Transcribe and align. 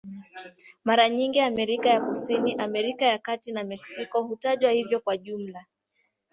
Mara 0.85 1.09
nyingi 1.09 1.39
Amerika 1.39 1.89
ya 1.89 2.01
Kusini, 2.01 2.55
Amerika 2.55 3.05
ya 3.05 3.17
Kati 3.17 3.51
na 3.51 3.63
Meksiko 3.63 4.23
hutajwa 4.23 4.71
hivyo 4.71 4.99
kwa 4.99 5.17
jumla. 5.17 5.65